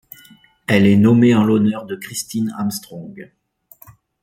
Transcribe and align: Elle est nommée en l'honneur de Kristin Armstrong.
Elle 0.65 0.87
est 0.87 0.97
nommée 0.97 1.35
en 1.35 1.43
l'honneur 1.43 1.85
de 1.85 1.95
Kristin 1.95 2.47
Armstrong. 2.57 3.31